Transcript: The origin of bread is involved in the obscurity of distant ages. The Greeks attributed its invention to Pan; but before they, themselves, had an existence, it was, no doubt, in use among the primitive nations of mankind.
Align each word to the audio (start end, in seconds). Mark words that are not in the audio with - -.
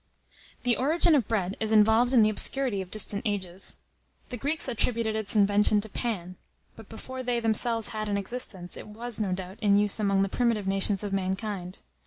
The 0.63 0.77
origin 0.77 1.13
of 1.13 1.27
bread 1.27 1.55
is 1.59 1.71
involved 1.71 2.11
in 2.11 2.23
the 2.23 2.31
obscurity 2.31 2.81
of 2.81 2.89
distant 2.89 3.21
ages. 3.23 3.77
The 4.29 4.37
Greeks 4.37 4.67
attributed 4.67 5.15
its 5.15 5.35
invention 5.35 5.79
to 5.81 5.89
Pan; 5.89 6.37
but 6.75 6.89
before 6.89 7.21
they, 7.21 7.39
themselves, 7.39 7.89
had 7.89 8.09
an 8.09 8.17
existence, 8.17 8.75
it 8.75 8.87
was, 8.87 9.19
no 9.19 9.31
doubt, 9.31 9.59
in 9.61 9.77
use 9.77 9.99
among 9.99 10.23
the 10.23 10.27
primitive 10.27 10.65
nations 10.65 11.03
of 11.03 11.13
mankind. 11.13 11.83